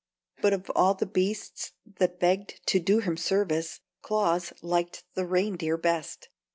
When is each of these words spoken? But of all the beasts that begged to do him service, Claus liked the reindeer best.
But 0.41 0.53
of 0.53 0.71
all 0.71 0.95
the 0.95 1.05
beasts 1.05 1.73
that 1.99 2.19
begged 2.19 2.65
to 2.65 2.79
do 2.79 3.01
him 3.01 3.17
service, 3.17 3.81
Claus 4.01 4.51
liked 4.63 5.03
the 5.13 5.27
reindeer 5.27 5.77
best. 5.77 6.29